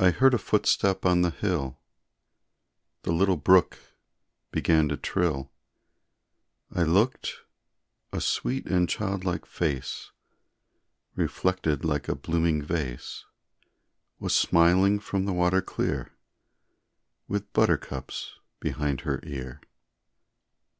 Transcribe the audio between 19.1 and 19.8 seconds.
ear.